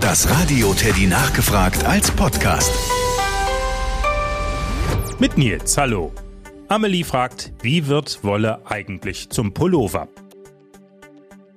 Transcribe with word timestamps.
Das 0.00 0.30
Radio 0.30 0.72
Teddy 0.74 1.06
nachgefragt 1.06 1.84
als 1.84 2.10
Podcast. 2.10 2.72
Mit 5.18 5.36
Nils, 5.36 5.76
hallo. 5.76 6.12
Amelie 6.68 7.02
fragt, 7.02 7.52
wie 7.62 7.88
wird 7.88 8.22
Wolle 8.22 8.64
eigentlich 8.66 9.28
zum 9.30 9.52
Pullover? 9.52 10.08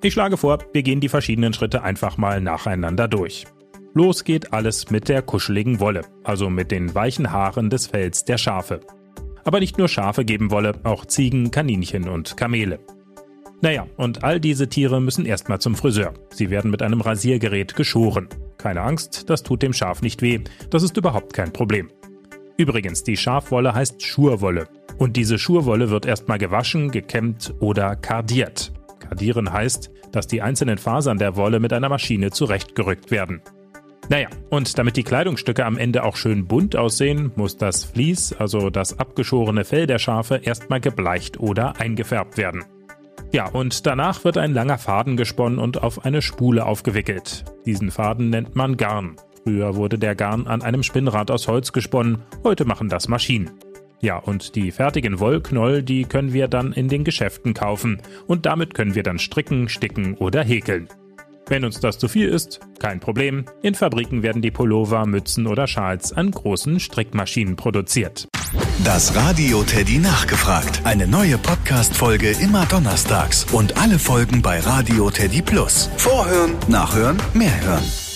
Ich 0.02 0.14
schlage 0.14 0.38
vor, 0.38 0.60
wir 0.74 0.82
gehen 0.82 1.00
die 1.00 1.10
verschiedenen 1.10 1.54
Schritte 1.54 1.84
einfach 1.84 2.18
mal 2.18 2.42
nacheinander 2.42 3.08
durch. 3.08 3.46
Los 3.94 4.24
geht 4.24 4.54
alles 4.54 4.90
mit 4.90 5.08
der 5.08 5.22
kuscheligen 5.22 5.80
Wolle, 5.80 6.02
also 6.24 6.50
mit 6.50 6.72
den 6.72 6.96
weichen 6.96 7.32
Haaren 7.32 7.70
des 7.70 7.88
Fells 7.88 8.26
der 8.26 8.38
Schafe. 8.40 8.82
Aber 9.44 9.60
nicht 9.60 9.78
nur 9.78 9.88
Schafe 9.88 10.26
geben 10.26 10.50
Wolle, 10.50 10.80
auch 10.84 11.06
Ziegen, 11.06 11.52
Kaninchen 11.52 12.10
und 12.10 12.38
Kamele. 12.38 12.80
Naja, 13.62 13.86
und 13.96 14.24
all 14.24 14.40
diese 14.40 14.68
Tiere 14.68 15.00
müssen 15.00 15.26
erstmal 15.26 15.60
zum 15.60 15.76
Friseur. 15.76 16.14
Sie 16.32 16.50
werden 16.50 16.72
mit 16.72 16.82
einem 16.82 17.02
Rasiergerät 17.02 17.76
geschoren. 17.76 18.28
Keine 18.58 18.82
Angst, 18.82 19.30
das 19.30 19.44
tut 19.44 19.62
dem 19.62 19.74
Schaf 19.74 20.02
nicht 20.02 20.22
weh. 20.24 20.40
Das 20.72 20.82
ist 20.82 20.98
überhaupt 20.98 21.34
kein 21.34 21.54
Problem. 21.54 21.90
Übrigens, 22.58 23.04
die 23.04 23.18
Schafwolle 23.18 23.74
heißt 23.74 24.02
Schurwolle. 24.02 24.68
Und 24.98 25.16
diese 25.16 25.38
Schurwolle 25.38 25.90
wird 25.90 26.06
erstmal 26.06 26.38
gewaschen, 26.38 26.92
gekämmt 26.92 27.54
oder 27.60 27.96
kardiert. 27.96 28.72
Kardieren 29.00 29.52
heißt, 29.52 29.92
dass 30.12 30.28
die 30.28 30.42
einzelnen 30.42 30.78
Fasern 30.78 31.18
der 31.18 31.36
Wolle 31.36 31.60
mit 31.60 31.72
einer 31.72 31.90
Maschine 31.90 32.32
zurechtgerückt 32.32 33.12
werden. 33.12 33.42
Naja, 34.10 34.28
und 34.50 34.78
damit 34.78 34.98
die 34.98 35.04
Kleidungsstücke 35.04 35.66
am 35.66 35.78
Ende 35.78 36.04
auch 36.04 36.18
schön 36.18 36.46
bunt 36.46 36.76
aussehen, 36.76 37.32
muss 37.36 37.58
das 37.58 37.86
Vlies, 37.86 38.34
also 38.34 38.70
das 38.70 39.00
abgeschorene 39.00 39.64
Fell 39.64 39.88
der 39.88 40.00
Schafe, 40.00 40.42
erstmal 40.44 40.82
gebleicht 40.82 41.40
oder 41.40 41.80
eingefärbt 41.80 42.38
werden. 42.38 42.64
Ja, 43.34 43.48
und 43.48 43.86
danach 43.86 44.26
wird 44.26 44.38
ein 44.38 44.54
langer 44.54 44.78
Faden 44.78 45.16
gesponnen 45.16 45.58
und 45.58 45.82
auf 45.82 46.04
eine 46.06 46.22
Spule 46.22 46.66
aufgewickelt. 46.66 47.46
Diesen 47.66 47.90
Faden 47.90 48.30
nennt 48.30 48.56
man 48.56 48.76
Garn. 48.76 49.16
Früher 49.44 49.76
wurde 49.76 49.98
der 49.98 50.16
Garn 50.16 50.48
an 50.48 50.62
einem 50.62 50.84
Spinnrad 50.84 51.32
aus 51.32 51.48
Holz 51.48 51.72
gesponnen, 51.72 52.24
heute 52.44 52.66
machen 52.66 52.90
das 52.90 53.08
Maschinen. 53.08 53.52
Ja, 54.02 54.18
und 54.18 54.56
die 54.56 54.72
fertigen 54.72 55.20
Wollknoll, 55.20 55.84
die 55.84 56.06
können 56.06 56.34
wir 56.34 56.48
dann 56.48 56.74
in 56.74 56.90
den 56.90 57.04
Geschäften 57.04 57.54
kaufen 57.54 58.02
und 58.28 58.46
damit 58.46 58.74
können 58.74 58.96
wir 58.96 59.04
dann 59.04 59.20
stricken, 59.20 59.70
sticken 59.70 60.16
oder 60.16 60.44
häkeln. 60.44 60.90
Wenn 61.52 61.66
uns 61.66 61.82
das 61.82 61.98
zu 61.98 62.08
viel 62.08 62.30
ist, 62.30 62.62
kein 62.80 63.02
Problem. 63.02 63.44
In 63.62 63.76
Fabriken 63.76 64.24
werden 64.24 64.42
die 64.42 64.52
Pullover, 64.52 65.06
Mützen 65.06 65.48
oder 65.48 65.68
Schals 65.68 66.14
an 66.14 66.32
großen 66.32 66.80
Strickmaschinen 66.80 67.58
produziert. 67.58 68.30
Das 68.86 69.14
Radio 69.18 69.62
Teddy 69.64 70.00
nachgefragt. 70.00 70.80
Eine 70.86 71.08
neue 71.08 71.38
Podcast-Folge 71.38 72.32
immer 72.42 72.66
donnerstags 72.68 73.46
und 73.52 73.78
alle 73.78 74.00
Folgen 74.00 74.42
bei 74.42 74.62
Radio 74.62 75.12
Teddy 75.12 75.42
Plus. 75.42 75.90
Vorhören, 75.98 76.56
nachhören, 76.70 77.18
mehr 77.34 77.62
hören. 77.62 78.11